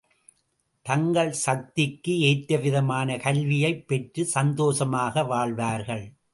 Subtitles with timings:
[0.81, 6.13] தங்கள் சக்திக்கு, ஏற்றவிதமான கல்வியைப் பெற்று சந்தோஷமாக வாழ்வார்கள்.